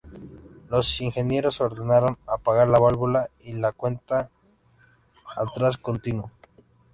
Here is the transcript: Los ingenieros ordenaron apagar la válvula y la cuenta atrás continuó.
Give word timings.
Los 0.67 0.99
ingenieros 0.99 1.61
ordenaron 1.61 2.17
apagar 2.25 2.67
la 2.67 2.79
válvula 2.79 3.29
y 3.39 3.53
la 3.53 3.71
cuenta 3.71 4.31
atrás 5.37 5.77
continuó. 5.77 6.31